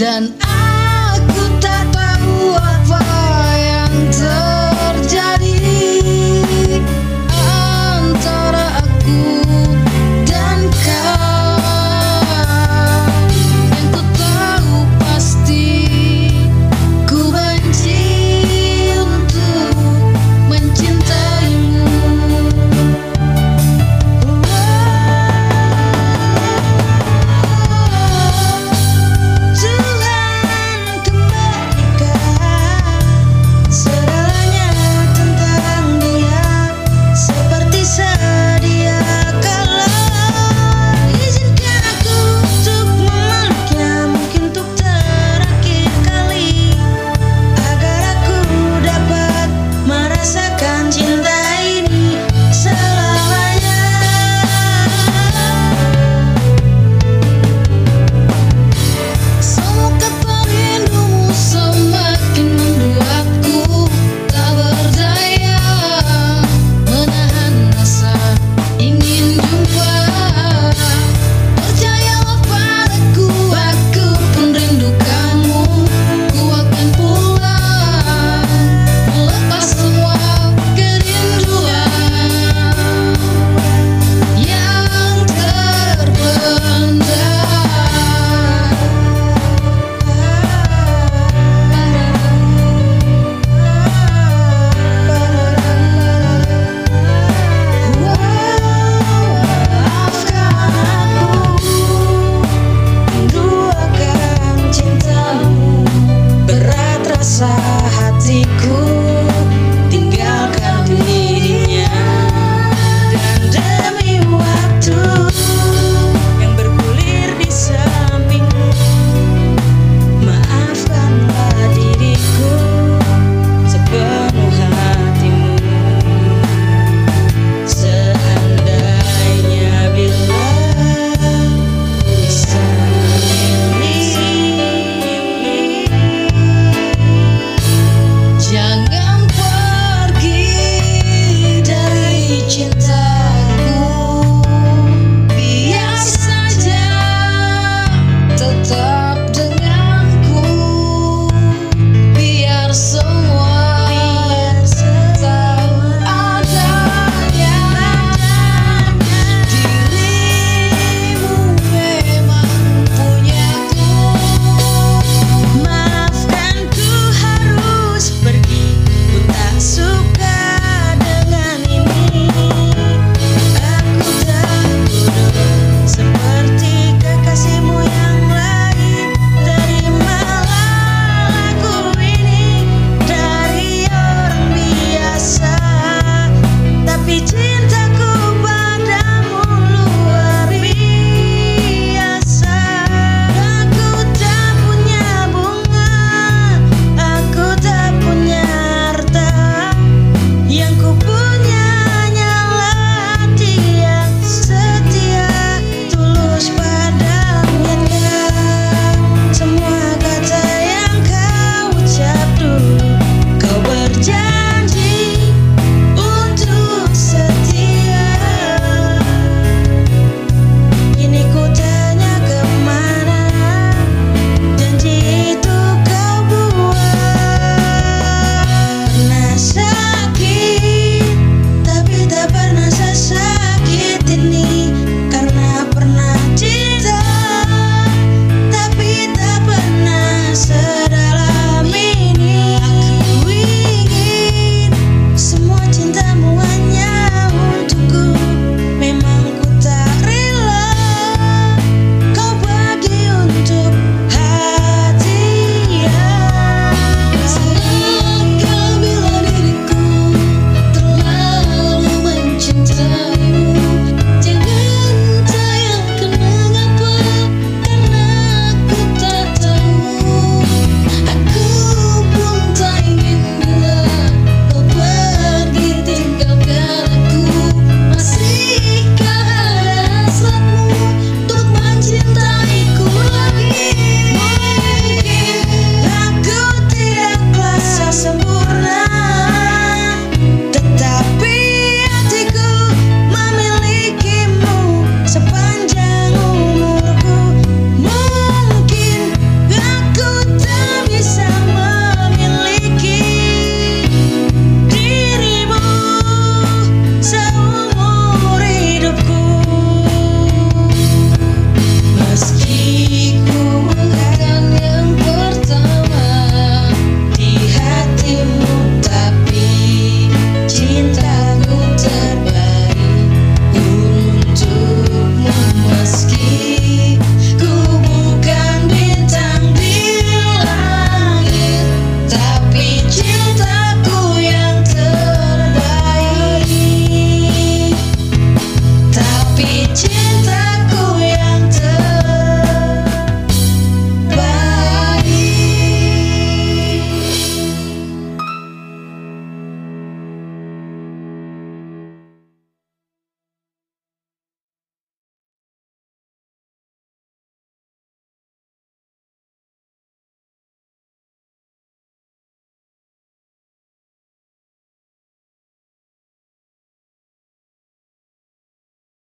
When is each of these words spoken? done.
done. 0.00 0.49